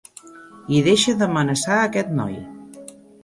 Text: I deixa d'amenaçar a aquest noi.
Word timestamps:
I 0.77 0.79
deixa 0.87 1.13
d'amenaçar 1.19 1.77
a 1.81 1.85
aquest 1.91 2.11
noi. 2.23 2.35